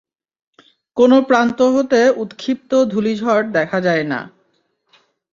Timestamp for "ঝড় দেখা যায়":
3.15-4.03